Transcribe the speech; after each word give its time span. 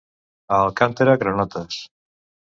A 0.55 0.57
Alcàntera, 0.67 1.13
granotes. 1.23 1.77